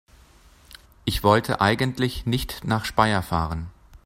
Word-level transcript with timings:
Ich 1.05 1.21
wollte 1.21 1.61
eigentlich 1.61 2.25
nicht 2.25 2.63
nach 2.63 2.85
Speyer 2.85 3.21
fahren 3.21 3.69